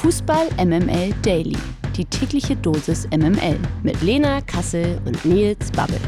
[0.00, 1.58] Fußball MML Daily.
[1.94, 6.00] Die tägliche Dosis MML mit Lena Kassel und Nils Babbel.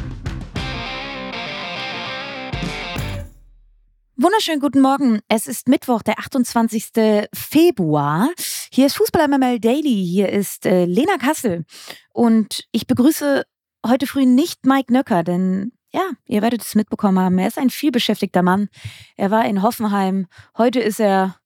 [4.17, 5.21] Wunderschönen guten Morgen.
[5.29, 7.29] Es ist Mittwoch, der 28.
[7.35, 8.31] Februar.
[8.73, 10.07] Hier ist Fußball MML Daily.
[10.07, 11.67] Hier ist äh, Lena Kassel.
[12.15, 13.45] Und ich begrüße
[13.87, 17.39] heute früh nicht Mike Nöcker, denn ja, ihr werdet es mitbekommen haben.
[17.39, 18.71] Er ist ein vielbeschäftigter Mann.
[19.17, 20.29] Er war in Hoffenheim.
[20.57, 21.37] Heute ist er,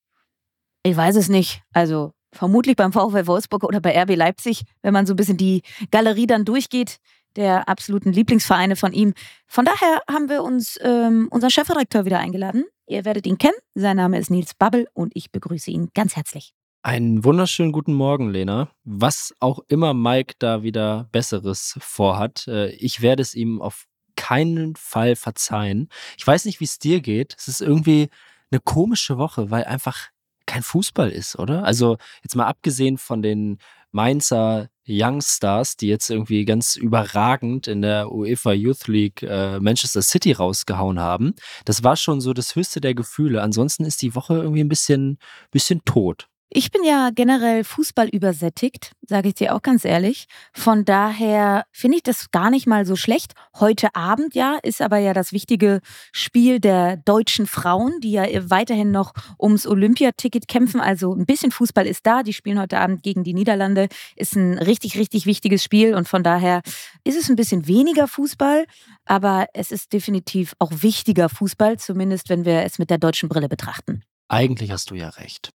[0.85, 5.07] ich weiß es nicht, also vermutlich beim VfL Wolfsburg oder bei RB Leipzig, wenn man
[5.07, 6.99] so ein bisschen die Galerie dann durchgeht,
[7.37, 9.15] der absoluten Lieblingsvereine von ihm.
[9.47, 12.65] Von daher haben wir uns ähm, unseren Chefredakteur wieder eingeladen.
[12.87, 13.57] Ihr werdet ihn kennen.
[13.75, 16.53] Sein Name ist Nils Babbel und ich begrüße ihn ganz herzlich.
[16.83, 18.71] Einen wunderschönen guten Morgen, Lena.
[18.85, 24.77] Was auch immer Mike da wieder Besseres vorhat, äh, ich werde es ihm auf keinen
[24.77, 25.89] Fall verzeihen.
[26.17, 27.35] Ich weiß nicht, wie es dir geht.
[27.39, 28.09] Es ist irgendwie
[28.51, 30.11] eine komische Woche, weil einfach
[30.57, 31.65] kein Fußball ist, oder?
[31.65, 33.59] Also jetzt mal abgesehen von den
[33.93, 40.33] Mainzer Youngstars, die jetzt irgendwie ganz überragend in der UEFA Youth League äh, Manchester City
[40.33, 41.35] rausgehauen haben.
[41.67, 43.43] Das war schon so das höchste der Gefühle.
[43.43, 45.19] Ansonsten ist die Woche irgendwie ein bisschen,
[45.51, 46.29] bisschen tot.
[46.49, 50.27] Ich bin ja generell Fußball übersättigt, sage ich dir auch ganz ehrlich.
[50.53, 53.33] Von daher finde ich das gar nicht mal so schlecht.
[53.59, 55.81] Heute Abend ja, ist aber ja das wichtige
[56.13, 60.81] Spiel der deutschen Frauen, die ja weiterhin noch ums Olympiaticket kämpfen.
[60.81, 62.23] Also ein bisschen Fußball ist da.
[62.23, 63.89] Die spielen heute Abend gegen die Niederlande.
[64.15, 66.63] Ist ein richtig, richtig wichtiges Spiel und von daher
[67.03, 68.67] ist es ein bisschen weniger Fußball,
[69.05, 73.49] aber es ist definitiv auch wichtiger Fußball, zumindest wenn wir es mit der deutschen Brille
[73.49, 74.05] betrachten.
[74.29, 75.51] Eigentlich hast du ja recht.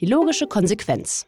[0.00, 1.26] Die logische Konsequenz.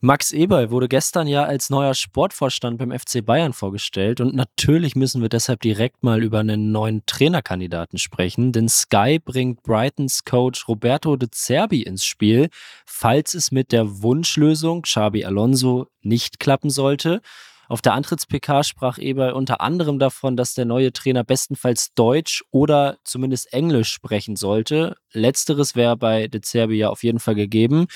[0.00, 5.20] Max Eberl wurde gestern ja als neuer Sportvorstand beim FC Bayern vorgestellt und natürlich müssen
[5.20, 11.16] wir deshalb direkt mal über einen neuen Trainerkandidaten sprechen, denn Sky bringt Brightons Coach Roberto
[11.16, 12.50] de Zerbi ins Spiel,
[12.86, 17.20] falls es mit der Wunschlösung Xabi Alonso nicht klappen sollte.
[17.68, 22.98] Auf der Antritts-PK sprach Eberl unter anderem davon, dass der neue Trainer bestenfalls Deutsch oder
[23.04, 24.96] zumindest Englisch sprechen sollte.
[25.12, 27.86] Letzteres wäre bei De Zerbi ja auf jeden Fall gegeben.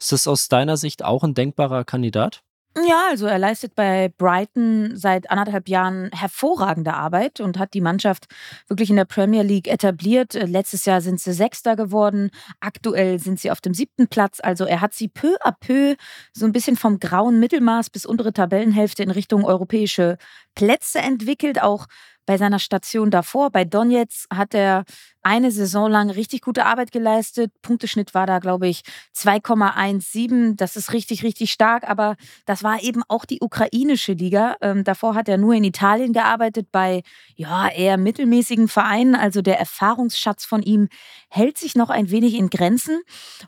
[0.00, 2.42] Ist das aus deiner Sicht auch ein denkbarer Kandidat?
[2.76, 8.26] Ja, also er leistet bei Brighton seit anderthalb Jahren hervorragende Arbeit und hat die Mannschaft
[8.68, 10.36] wirklich in der Premier League etabliert.
[10.36, 12.30] Äh, letztes Jahr sind sie Sechster geworden.
[12.60, 14.38] Aktuell sind sie auf dem siebten Platz.
[14.40, 15.96] Also er hat sie peu à peu
[16.32, 20.16] so ein bisschen vom grauen Mittelmaß bis untere Tabellenhälfte in Richtung europäische
[20.58, 21.62] Plätze entwickelt.
[21.62, 21.86] Auch
[22.26, 24.84] bei seiner Station davor, bei Donetsk, hat er
[25.28, 27.52] eine Saison lang richtig gute Arbeit geleistet.
[27.60, 28.82] Punkteschnitt war da, glaube ich,
[29.14, 30.56] 2,17.
[30.56, 31.88] Das ist richtig, richtig stark.
[31.88, 34.56] Aber das war eben auch die ukrainische Liga.
[34.62, 37.02] Ähm, davor hat er nur in Italien gearbeitet, bei
[37.34, 39.14] ja, eher mittelmäßigen Vereinen.
[39.14, 40.88] Also der Erfahrungsschatz von ihm
[41.28, 43.00] hält sich noch ein wenig in Grenzen.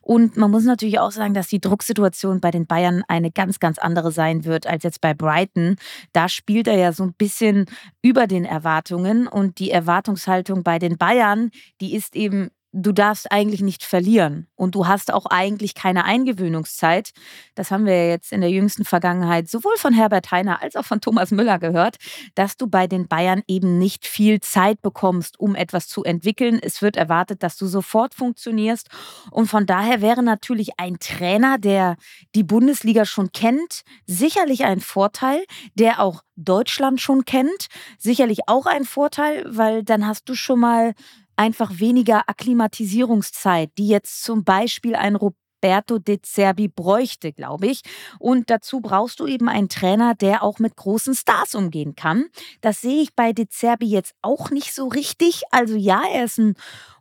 [0.02, 3.78] Und man muss natürlich auch sagen, dass die Drucksituation bei den Bayern eine ganz, ganz
[3.78, 5.76] andere sein wird als jetzt bei Brighton.
[6.12, 7.64] Da spielt er ja so ein bisschen
[8.02, 9.26] über den Erwartungen.
[9.26, 11.50] Und die Erwartungshaltung bei den Bayern,
[11.80, 17.10] die ist eben, du darfst eigentlich nicht verlieren und du hast auch eigentlich keine Eingewöhnungszeit.
[17.54, 21.00] Das haben wir jetzt in der jüngsten Vergangenheit sowohl von Herbert Heiner als auch von
[21.00, 21.96] Thomas Müller gehört,
[22.34, 26.60] dass du bei den Bayern eben nicht viel Zeit bekommst, um etwas zu entwickeln.
[26.62, 28.88] Es wird erwartet, dass du sofort funktionierst
[29.30, 31.96] und von daher wäre natürlich ein Trainer, der
[32.34, 35.44] die Bundesliga schon kennt, sicherlich ein Vorteil,
[35.74, 37.66] der auch Deutschland schon kennt.
[37.98, 40.94] Sicherlich auch ein Vorteil, weil dann hast du schon mal
[41.40, 47.80] einfach weniger Akklimatisierungszeit, die jetzt zum Beispiel ein Roberto De Zerbi bräuchte, glaube ich.
[48.18, 52.26] Und dazu brauchst du eben einen Trainer, der auch mit großen Stars umgehen kann.
[52.60, 55.40] Das sehe ich bei De Zerbi jetzt auch nicht so richtig.
[55.50, 56.56] Also ja, er ist ein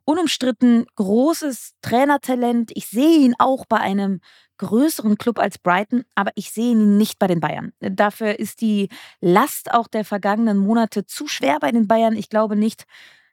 [0.06, 2.72] unumstritten großes Trainertalent.
[2.76, 4.22] Ich sehe ihn auch bei einem
[4.58, 7.74] größeren Club als Brighton, aber ich sehe ihn nicht bei den Bayern.
[7.82, 8.88] Dafür ist die
[9.20, 12.16] Last auch der vergangenen Monate zu schwer bei den Bayern.
[12.16, 12.86] Ich glaube nicht,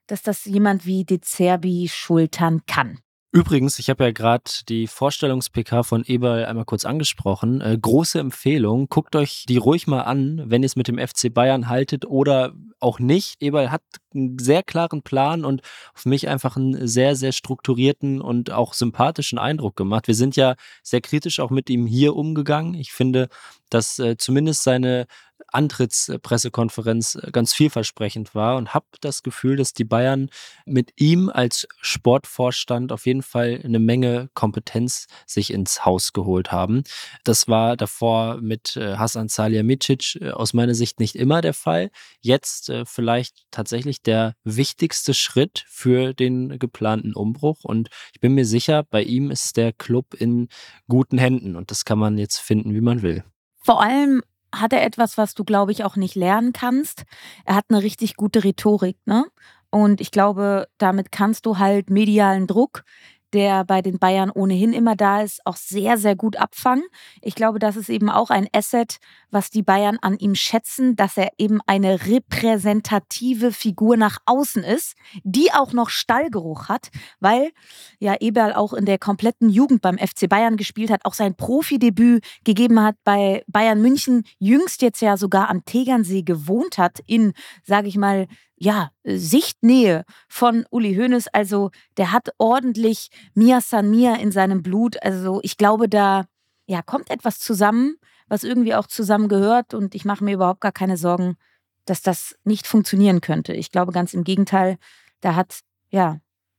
[0.07, 2.99] dass das jemand wie De Zerbi schultern kann.
[3.33, 7.61] Übrigens, ich habe ja gerade die Vorstellungs-PK von Eberl einmal kurz angesprochen.
[7.61, 11.33] Äh, große Empfehlung, guckt euch die ruhig mal an, wenn ihr es mit dem FC
[11.35, 13.43] Bayern haltet oder auch nicht.
[13.43, 13.83] Eberl hat
[14.15, 15.63] einen sehr klaren Plan und
[15.95, 20.07] auf mich einfach einen sehr, sehr strukturierten und auch sympathischen Eindruck gemacht.
[20.09, 22.75] Wir sind ja sehr kritisch auch mit ihm hier umgegangen.
[22.75, 23.29] Ich finde,
[23.71, 25.07] dass äh, zumindest seine
[25.53, 30.31] Antrittspressekonferenz äh, ganz vielversprechend war und habe das Gefühl, dass die Bayern
[30.65, 36.85] mit ihm als Sportvorstand auf jeden Fall eine Menge Kompetenz sich ins Haus geholt haben.
[37.25, 41.91] Das war davor mit äh, Hasan Salihamidzic äh, aus meiner Sicht nicht immer der Fall.
[42.21, 47.65] Jetzt äh, vielleicht tatsächlich der wichtigste Schritt für den geplanten Umbruch.
[47.65, 50.49] Und ich bin mir sicher, bei ihm ist der Club in
[50.89, 53.25] guten Händen und das kann man jetzt finden, wie man will.
[53.63, 54.23] Vor allem
[54.55, 57.05] hat er etwas, was du, glaube ich, auch nicht lernen kannst.
[57.45, 59.25] Er hat eine richtig gute Rhetorik, ne?
[59.71, 62.85] Und ich glaube, damit kannst du halt medialen Druck
[63.33, 66.85] der bei den Bayern ohnehin immer da ist, auch sehr, sehr gut abfangen.
[67.23, 68.99] Ich glaube, das ist eben auch ein Asset,
[69.31, 74.95] was die Bayern an ihm schätzen, dass er eben eine repräsentative Figur nach außen ist,
[75.25, 76.89] die auch noch Stallgeruch hat,
[77.21, 77.51] weil
[77.99, 82.25] ja Eberl auch in der kompletten Jugend beim FC Bayern gespielt hat, auch sein Profidebüt
[82.45, 87.33] gegeben hat bei Bayern München, jüngst jetzt ja sogar am Tegernsee gewohnt hat, in,
[87.65, 88.27] sage ich mal,
[88.57, 91.29] ja, Sichtnähe von Uli Hoeneß.
[91.29, 95.03] Also der hat ordentlich Mia San Mia in seinem Blut.
[95.03, 96.27] Also ich glaube, da
[96.67, 97.97] ja, kommt etwas zusammen,
[98.29, 99.75] was irgendwie auch zusammengehört.
[99.75, 101.37] Und ich mache mir überhaupt gar keine Sorgen,
[101.85, 103.53] dass das nicht funktionieren könnte.
[103.53, 104.79] Ich glaube ganz im Gegenteil,
[105.21, 105.61] da hat
[105.91, 106.19] ja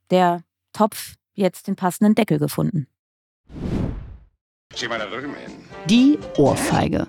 [0.09, 2.87] der Topf jetzt den passenden Deckel gefunden.
[5.89, 7.07] Die Ohrfeige.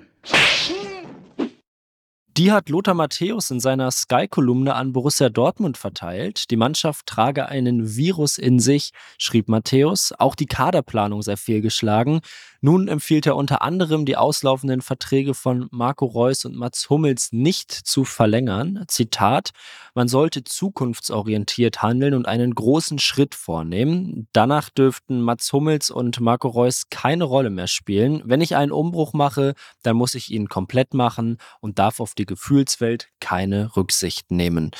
[2.38, 6.52] Die hat Lothar Matthäus in seiner Sky-Kolumne an Borussia Dortmund verteilt.
[6.52, 10.14] Die Mannschaft trage einen Virus in sich, schrieb Matthäus.
[10.16, 12.20] Auch die Kaderplanung sei fehlgeschlagen.
[12.60, 17.70] Nun empfiehlt er unter anderem, die auslaufenden Verträge von Marco Reus und Mats Hummels nicht
[17.70, 18.84] zu verlängern.
[18.88, 19.50] Zitat:
[19.94, 24.26] Man sollte zukunftsorientiert handeln und einen großen Schritt vornehmen.
[24.32, 28.22] Danach dürften Mats Hummels und Marco Reus keine Rolle mehr spielen.
[28.24, 32.26] Wenn ich einen Umbruch mache, dann muss ich ihn komplett machen und darf auf die
[32.26, 34.72] Gefühlswelt keine Rücksicht nehmen.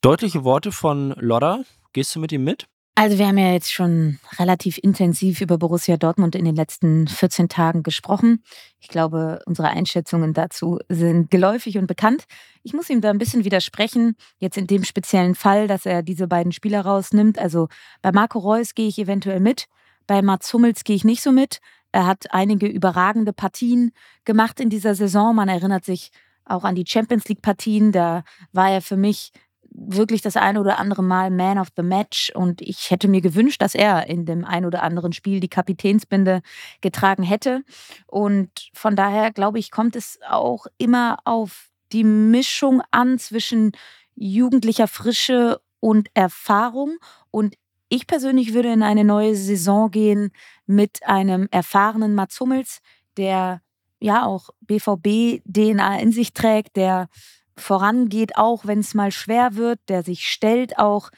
[0.00, 1.64] Deutliche Worte von Lodder.
[1.92, 2.66] Gehst du mit ihm mit?
[2.98, 7.50] Also wir haben ja jetzt schon relativ intensiv über Borussia Dortmund in den letzten 14
[7.50, 8.42] Tagen gesprochen.
[8.80, 12.24] Ich glaube, unsere Einschätzungen dazu sind geläufig und bekannt.
[12.62, 16.26] Ich muss ihm da ein bisschen widersprechen, jetzt in dem speziellen Fall, dass er diese
[16.26, 17.38] beiden Spieler rausnimmt.
[17.38, 17.68] Also
[18.00, 19.66] bei Marco Reus gehe ich eventuell mit,
[20.06, 21.60] bei Mats Hummels gehe ich nicht so mit.
[21.92, 23.92] Er hat einige überragende Partien
[24.24, 25.34] gemacht in dieser Saison.
[25.34, 26.12] Man erinnert sich
[26.46, 27.92] auch an die Champions League-Partien.
[27.92, 29.32] Da war er für mich
[29.78, 33.60] wirklich das eine oder andere Mal Man of the Match und ich hätte mir gewünscht,
[33.60, 36.40] dass er in dem ein oder anderen Spiel die Kapitänsbinde
[36.80, 37.62] getragen hätte.
[38.06, 43.72] Und von daher glaube ich, kommt es auch immer auf die Mischung an zwischen
[44.14, 46.96] jugendlicher Frische und Erfahrung.
[47.30, 47.54] Und
[47.88, 50.30] ich persönlich würde in eine neue Saison gehen
[50.66, 52.80] mit einem erfahrenen Mats Hummels,
[53.16, 53.60] der
[54.00, 57.08] ja auch BVB-DNA in sich trägt, der
[57.56, 61.10] vorangeht, auch wenn es mal schwer wird, der sich stellt auch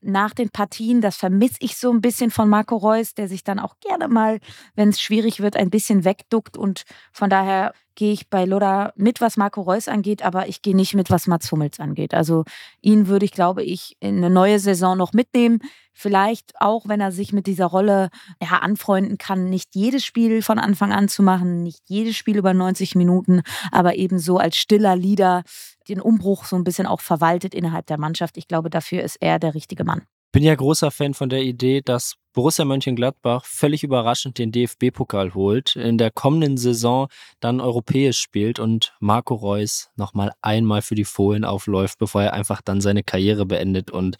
[0.00, 1.00] nach den Partien.
[1.00, 4.38] Das vermisse ich so ein bisschen von Marco Reus, der sich dann auch gerne mal,
[4.74, 6.56] wenn es schwierig wird, ein bisschen wegduckt.
[6.56, 10.76] Und von daher gehe ich bei Loda mit, was Marco Reus angeht, aber ich gehe
[10.76, 12.14] nicht mit, was Mats Hummels angeht.
[12.14, 12.44] Also
[12.82, 15.60] ihn würde ich, glaube ich, in eine neue Saison noch mitnehmen.
[15.92, 18.10] Vielleicht auch, wenn er sich mit dieser Rolle
[18.40, 22.52] ja, anfreunden kann, nicht jedes Spiel von Anfang an zu machen, nicht jedes Spiel über
[22.52, 23.40] 90 Minuten,
[23.72, 25.42] aber eben so als stiller Leader
[25.88, 28.36] den Umbruch so ein bisschen auch verwaltet innerhalb der Mannschaft.
[28.36, 30.02] Ich glaube, dafür ist er der richtige Mann
[30.36, 35.76] bin ja großer Fan von der Idee, dass Borussia Mönchengladbach völlig überraschend den DFB-Pokal holt,
[35.76, 37.08] in der kommenden Saison
[37.40, 42.60] dann europäisch spielt und Marco Reus nochmal einmal für die Fohlen aufläuft, bevor er einfach
[42.60, 44.18] dann seine Karriere beendet und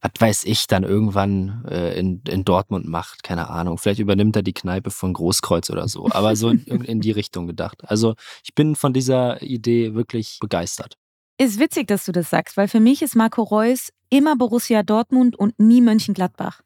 [0.00, 3.78] was weiß ich, dann irgendwann äh, in, in Dortmund macht, keine Ahnung.
[3.78, 7.46] Vielleicht übernimmt er die Kneipe von Großkreuz oder so, aber so in, in die Richtung
[7.46, 7.82] gedacht.
[7.84, 10.97] Also ich bin von dieser Idee wirklich begeistert.
[11.40, 15.36] Ist witzig, dass du das sagst, weil für mich ist Marco Reus immer Borussia Dortmund
[15.36, 16.62] und nie Mönchengladbach.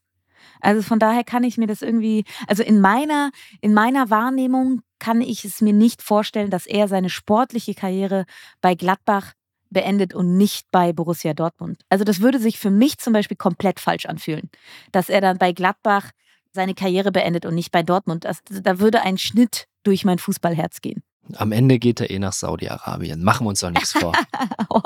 [0.63, 5.21] Also von daher kann ich mir das irgendwie, also in meiner, in meiner Wahrnehmung kann
[5.21, 8.25] ich es mir nicht vorstellen, dass er seine sportliche Karriere
[8.63, 9.35] bei Gladbach
[9.69, 11.83] beendet und nicht bei Borussia Dortmund.
[11.91, 14.51] Also das würde sich für mich zum Beispiel komplett falsch anfühlen,
[14.91, 16.13] dass er dann bei Gladbach
[16.53, 18.25] seine Karriere beendet und nicht bei Dortmund.
[18.25, 21.03] Das, da würde ein Schnitt durch mein Fußballherz gehen.
[21.35, 23.23] Am Ende geht er eh nach Saudi-Arabien.
[23.23, 24.13] Machen wir uns doch nichts vor.
[24.69, 24.81] oh,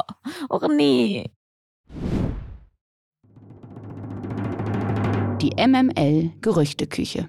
[0.48, 1.30] oh nee.
[5.40, 7.28] Die MML Gerüchteküche.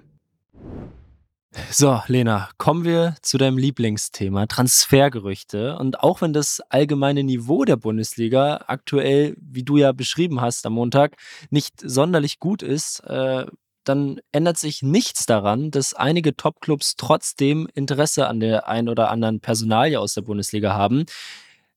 [1.72, 5.78] So, Lena, kommen wir zu deinem Lieblingsthema, Transfergerüchte.
[5.78, 10.74] Und auch wenn das allgemeine Niveau der Bundesliga aktuell, wie du ja beschrieben hast am
[10.74, 11.16] Montag,
[11.50, 13.46] nicht sonderlich gut ist, äh,
[13.88, 19.40] dann ändert sich nichts daran, dass einige Topclubs trotzdem Interesse an der ein oder anderen
[19.40, 21.06] Personalie aus der Bundesliga haben.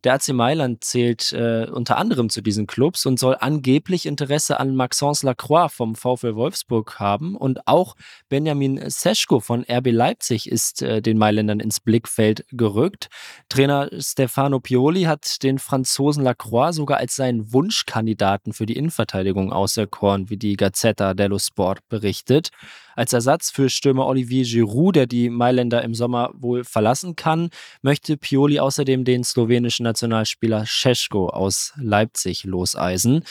[0.05, 4.75] Der AC Mailand zählt äh, unter anderem zu diesen Clubs und soll angeblich Interesse an
[4.75, 7.37] Maxence Lacroix vom VfL Wolfsburg haben.
[7.37, 7.97] Und auch
[8.31, 13.09] Benjamin Seschko von RB Leipzig ist äh, den Mailändern ins Blickfeld gerückt.
[13.51, 20.31] Trainer Stefano Pioli hat den Franzosen Lacroix sogar als seinen Wunschkandidaten für die Innenverteidigung auserkoren,
[20.31, 22.51] wie die Gazzetta dello Sport berichtet.
[22.97, 27.51] Als Ersatz für Stürmer Olivier Giroud, der die Mailänder im Sommer wohl verlassen kann,
[27.83, 33.25] möchte Pioli außerdem den slowenischen Nationalspieler Šeško aus Leipzig loseisen.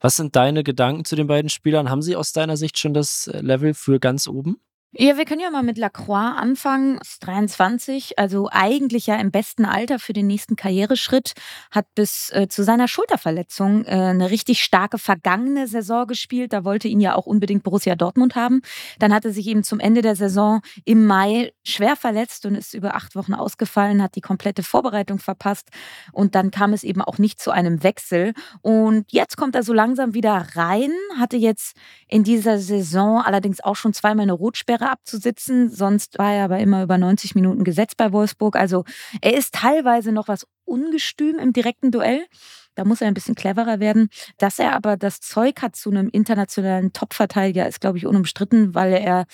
[0.00, 1.88] Was sind deine Gedanken zu den beiden Spielern?
[1.90, 4.58] Haben sie aus deiner Sicht schon das Level für ganz oben?
[4.96, 6.98] Ja, wir können ja mal mit Lacroix anfangen.
[6.98, 11.32] Ist 23, also eigentlich ja im besten Alter für den nächsten Karriereschritt.
[11.72, 16.52] Hat bis äh, zu seiner Schulterverletzung äh, eine richtig starke vergangene Saison gespielt.
[16.52, 18.62] Da wollte ihn ja auch unbedingt Borussia Dortmund haben.
[19.00, 22.72] Dann hat er sich eben zum Ende der Saison im Mai schwer verletzt und ist
[22.72, 25.70] über acht Wochen ausgefallen, hat die komplette Vorbereitung verpasst.
[26.12, 28.32] Und dann kam es eben auch nicht zu einem Wechsel.
[28.62, 33.74] Und jetzt kommt er so langsam wieder rein, hatte jetzt in dieser Saison allerdings auch
[33.74, 35.70] schon zweimal eine Rotsperre Jahre abzusitzen.
[35.70, 38.56] Sonst war er aber immer über 90 Minuten gesetzt bei Wolfsburg.
[38.56, 38.84] Also
[39.20, 42.26] er ist teilweise noch was ungestüm im direkten Duell.
[42.74, 44.08] Da muss er ein bisschen cleverer werden.
[44.38, 48.94] Dass er aber das Zeug hat zu einem internationalen Topverteidiger, ist, glaube ich, unumstritten, weil
[48.94, 49.26] er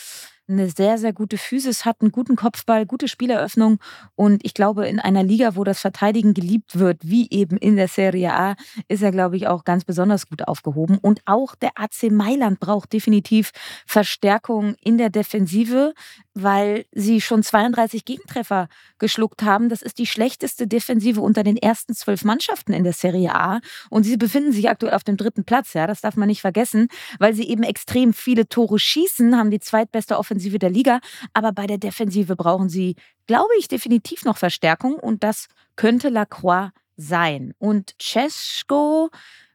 [0.51, 3.79] eine sehr, sehr gute Physis hat, einen guten Kopfball, gute Spieleröffnung.
[4.17, 7.89] Und ich glaube, in einer Liga, wo das Verteidigen geliebt wird, wie eben in der
[7.89, 8.57] Serie A,
[8.89, 10.99] ist er, glaube ich, auch ganz besonders gut aufgehoben.
[10.99, 13.53] Und auch der AC Mailand braucht definitiv
[13.87, 15.95] Verstärkung in der Defensive,
[16.43, 18.69] weil sie schon 32 Gegentreffer
[18.99, 19.69] geschluckt haben.
[19.69, 23.61] Das ist die schlechteste Defensive unter den ersten zwölf Mannschaften in der Serie A.
[23.89, 25.75] Und sie befinden sich aktuell auf dem dritten Platz.
[25.75, 29.61] Ja, das darf man nicht vergessen, weil sie eben extrem viele Tore schießen, haben die
[29.61, 31.01] zweitbeste Offensive der Liga.
[31.33, 34.95] Aber bei der Defensive brauchen sie, glaube ich, definitiv noch Verstärkung.
[34.95, 37.55] Und das könnte Lacroix sein.
[37.59, 39.11] Und Cesko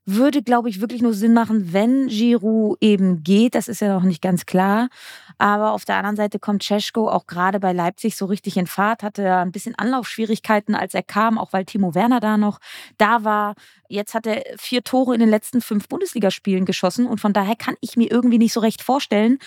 [0.06, 3.56] würde, glaube ich, wirklich nur Sinn machen, wenn Giroud eben geht.
[3.56, 4.90] Das ist ja noch nicht ganz klar.
[5.38, 9.04] Aber auf der anderen Seite kommt Cesko auch gerade bei Leipzig so richtig in Fahrt,
[9.04, 12.60] hatte ein bisschen Anlaufschwierigkeiten, als er kam, auch weil Timo Werner da noch
[12.98, 13.56] da war.
[13.90, 17.76] Jetzt hat er vier Tore in den letzten fünf Bundesligaspielen geschossen und von daher kann
[17.82, 19.40] ich mir irgendwie nicht so recht vorstellen,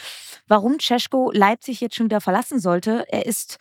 [0.49, 3.05] warum Cesko Leipzig jetzt schon wieder verlassen sollte.
[3.09, 3.59] Er ist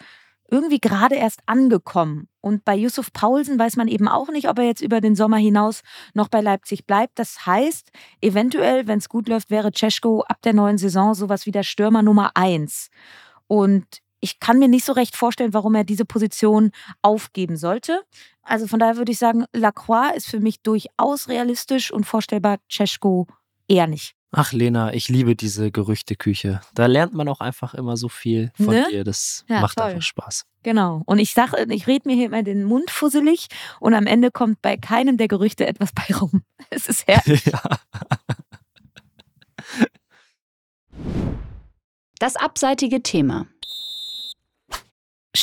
[0.49, 2.27] irgendwie gerade erst angekommen.
[2.41, 5.37] Und bei Yusuf Paulsen weiß man eben auch nicht, ob er jetzt über den Sommer
[5.37, 5.81] hinaus
[6.13, 7.19] noch bei Leipzig bleibt.
[7.19, 11.51] Das heißt, eventuell, wenn es gut läuft, wäre Cesko ab der neuen Saison sowas wie
[11.51, 12.89] der Stürmer Nummer eins.
[13.47, 13.85] Und
[14.19, 18.01] ich kann mir nicht so recht vorstellen, warum er diese Position aufgeben sollte.
[18.41, 23.27] Also von daher würde ich sagen, Lacroix ist für mich durchaus realistisch und vorstellbar, Cesko
[23.67, 24.16] eher nicht.
[24.31, 26.59] Ach, Lena, ich liebe diese Gerüchteküche.
[26.73, 28.85] Da lernt man auch einfach immer so viel von ne?
[28.91, 29.03] dir.
[29.03, 29.87] Das ja, macht toll.
[29.87, 30.45] einfach Spaß.
[30.63, 31.01] Genau.
[31.05, 33.47] Und ich sage, ich rede mir hier immer den Mund fusselig
[33.79, 36.41] und am Ende kommt bei keinem der Gerüchte etwas bei rum.
[36.69, 37.45] Es ist herrlich.
[37.45, 37.61] Ja.
[42.19, 43.47] Das abseitige Thema.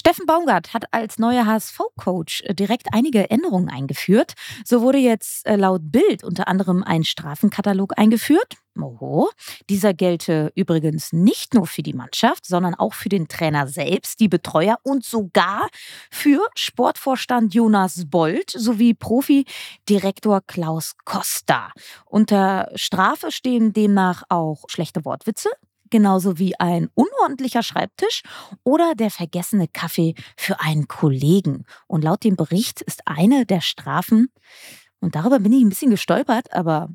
[0.07, 4.35] Steffen Baumgart hat als neuer HSV-Coach äh, direkt einige Änderungen eingeführt.
[4.63, 8.59] So wurde jetzt äh, laut Bild unter anderem ein Strafenkatalog eingeführt.
[8.79, 9.31] Oho.
[9.71, 14.29] Dieser gelte übrigens nicht nur für die Mannschaft, sondern auch für den Trainer selbst, die
[14.29, 15.69] Betreuer und sogar
[16.11, 21.73] für Sportvorstand Jonas Bold sowie Profi-Direktor Klaus Costa.
[22.05, 25.49] Unter Strafe stehen demnach auch schlechte Wortwitze,
[25.95, 28.25] genauso wie ein unordentlicher Schreibtisch
[28.65, 31.67] oder der vergessene Kaffee für einen Kollegen.
[31.87, 34.29] Und laut dem Bericht ist eine der Strafen,
[34.99, 36.89] und darüber bin ich ein bisschen gestolpert, aber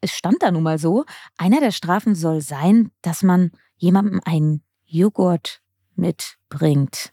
[0.00, 1.06] es stand da nun mal so,
[1.38, 5.60] einer der Strafen soll sein, dass man jemandem einen Joghurt
[5.96, 7.12] mitbringt.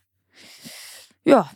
[1.24, 1.50] Ja,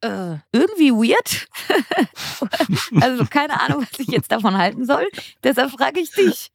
[0.00, 1.48] äh, irgendwie weird.
[3.00, 5.08] also keine Ahnung, was ich jetzt davon halten soll.
[5.42, 6.50] Deshalb frage ich dich.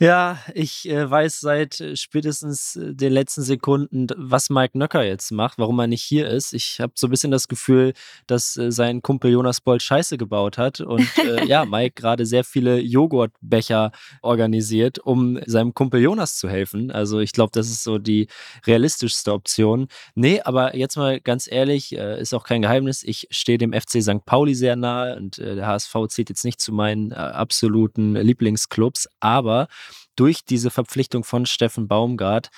[0.00, 5.30] Ja, ich äh, weiß seit äh, spätestens äh, den letzten Sekunden, was Mike Nöcker jetzt
[5.30, 6.52] macht, warum er nicht hier ist.
[6.54, 7.92] Ich habe so ein bisschen das Gefühl,
[8.26, 12.42] dass äh, sein Kumpel Jonas Bolt Scheiße gebaut hat und äh, ja, Mike gerade sehr
[12.42, 16.90] viele Joghurtbecher organisiert, um seinem Kumpel Jonas zu helfen.
[16.90, 18.26] Also ich glaube, das ist so die
[18.66, 19.86] realistischste Option.
[20.16, 23.02] Nee, aber jetzt mal ganz ehrlich, ist auch kein Geheimnis Geheimnis.
[23.02, 24.24] Ich stehe dem FC St.
[24.24, 29.10] Pauli sehr nahe und äh, der HSV zählt jetzt nicht zu meinen äh, absoluten Lieblingsclubs,
[29.20, 29.68] aber
[30.16, 32.48] durch diese Verpflichtung von Steffen Baumgart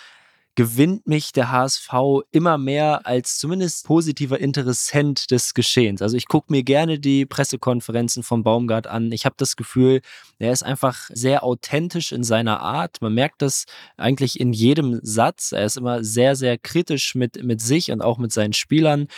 [0.56, 1.92] gewinnt mich der HSV
[2.30, 6.00] immer mehr als zumindest positiver Interessent des Geschehens.
[6.00, 9.10] Also ich gucke mir gerne die Pressekonferenzen von Baumgart an.
[9.10, 10.00] Ich habe das Gefühl,
[10.38, 12.98] er ist einfach sehr authentisch in seiner Art.
[13.00, 13.64] Man merkt das
[13.96, 15.50] eigentlich in jedem Satz.
[15.50, 19.08] Er ist immer sehr, sehr kritisch mit, mit sich und auch mit seinen Spielern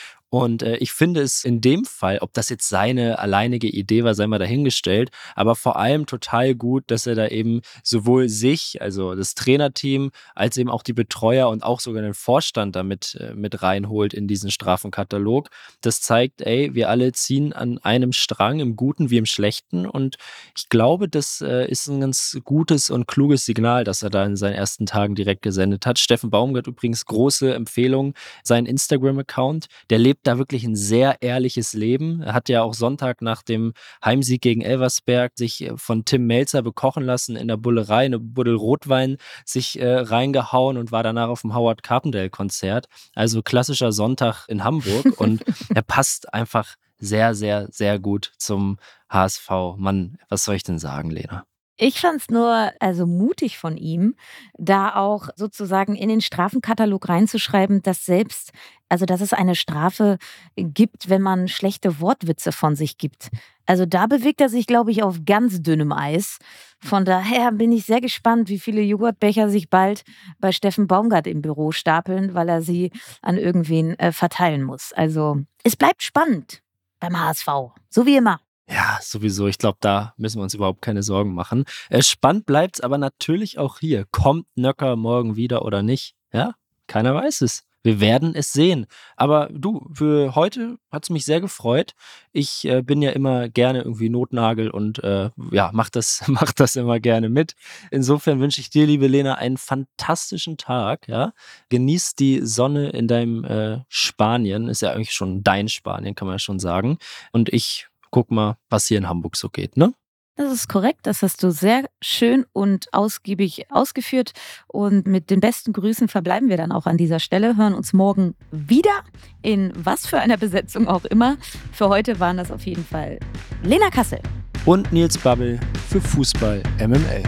[0.42, 4.14] Und äh, ich finde es in dem Fall, ob das jetzt seine alleinige Idee war,
[4.14, 9.14] sei mal dahingestellt, aber vor allem total gut, dass er da eben sowohl sich, also
[9.14, 13.62] das Trainerteam, als eben auch die Betreuer und auch sogar den Vorstand damit äh, mit
[13.62, 15.48] reinholt in diesen Strafenkatalog.
[15.80, 19.86] Das zeigt, ey, wir alle ziehen an einem Strang, im Guten wie im Schlechten.
[19.86, 20.16] Und
[20.56, 24.36] ich glaube, das äh, ist ein ganz gutes und kluges Signal, das er da in
[24.36, 25.98] seinen ersten Tagen direkt gesendet hat.
[25.98, 29.66] Steffen Baumgart übrigens große Empfehlung, sein Instagram-Account.
[29.90, 32.22] Der lebt da wirklich ein sehr ehrliches Leben.
[32.22, 33.72] Er hat ja auch Sonntag nach dem
[34.04, 38.54] Heimsieg gegen Elversberg sich äh, von Tim Melzer bekochen lassen in der Bullerei, eine Buddel
[38.54, 42.86] Rotwein sich äh, reingehauen und war danach auf dem Howard Carpendale-Konzert.
[43.14, 48.78] Also klassischer Sonntag in Hamburg und er passt einfach sehr, sehr, sehr gut zum
[49.08, 49.50] HSV.
[49.76, 51.44] Mann, was soll ich denn sagen, Lena?
[51.78, 54.14] Ich fand es nur also mutig von ihm,
[54.56, 58.52] da auch sozusagen in den Strafenkatalog reinzuschreiben, dass selbst,
[58.88, 60.16] also dass es eine Strafe
[60.56, 63.28] gibt, wenn man schlechte Wortwitze von sich gibt.
[63.66, 66.38] Also da bewegt er sich, glaube ich, auf ganz dünnem Eis.
[66.80, 70.04] Von daher bin ich sehr gespannt, wie viele Joghurtbecher sich bald
[70.38, 72.90] bei Steffen Baumgart im Büro stapeln, weil er sie
[73.20, 74.94] an irgendwen äh, verteilen muss.
[74.94, 76.62] Also es bleibt spannend
[77.00, 77.48] beim HSV,
[77.90, 78.40] so wie immer.
[78.68, 79.46] Ja, sowieso.
[79.46, 81.64] Ich glaube, da müssen wir uns überhaupt keine Sorgen machen.
[81.88, 84.06] Äh, spannend bleibt es aber natürlich auch hier.
[84.10, 86.16] Kommt Nöcker morgen wieder oder nicht?
[86.32, 86.54] Ja,
[86.88, 87.64] keiner weiß es.
[87.84, 88.86] Wir werden es sehen.
[89.14, 91.92] Aber du, für heute hat es mich sehr gefreut.
[92.32, 96.74] Ich äh, bin ja immer gerne irgendwie Notnagel und äh, ja, mach das, mach das
[96.74, 97.54] immer gerne mit.
[97.92, 101.06] Insofern wünsche ich dir, liebe Lena, einen fantastischen Tag.
[101.06, 101.32] Ja?
[101.68, 104.68] Genieß die Sonne in deinem äh, Spanien.
[104.68, 106.98] Ist ja eigentlich schon dein Spanien, kann man ja schon sagen.
[107.30, 109.92] Und ich guck mal, was hier in Hamburg so geht, ne?
[110.36, 114.32] Das ist korrekt, das hast du sehr schön und ausgiebig ausgeführt.
[114.68, 118.34] Und mit den besten Grüßen verbleiben wir dann auch an dieser Stelle, hören uns morgen
[118.50, 119.02] wieder
[119.42, 121.36] in was für einer Besetzung auch immer.
[121.72, 123.18] Für heute waren das auf jeden Fall
[123.62, 124.20] Lena Kassel
[124.64, 127.22] und Nils Babbel für Fußball MML.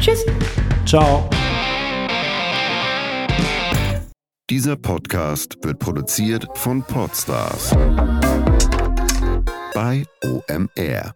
[0.00, 0.26] Tschüss.
[0.86, 1.30] Ciao.
[4.50, 7.76] Dieser Podcast wird produziert von Podstars
[9.72, 11.14] bei OMR.